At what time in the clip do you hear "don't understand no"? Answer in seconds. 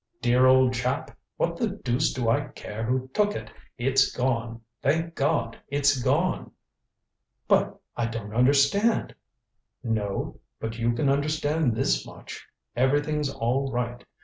8.07-10.39